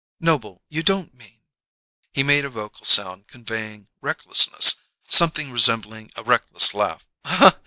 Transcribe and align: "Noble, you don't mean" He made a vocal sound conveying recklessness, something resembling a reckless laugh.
"Noble, 0.19 0.63
you 0.67 0.81
don't 0.81 1.13
mean" 1.13 1.41
He 2.15 2.23
made 2.23 2.43
a 2.43 2.49
vocal 2.49 2.85
sound 2.85 3.27
conveying 3.27 3.87
recklessness, 4.01 4.77
something 5.07 5.51
resembling 5.51 6.11
a 6.15 6.23
reckless 6.23 6.73
laugh. 6.73 7.05